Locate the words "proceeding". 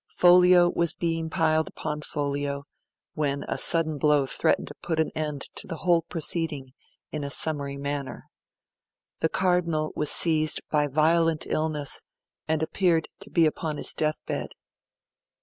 6.01-6.73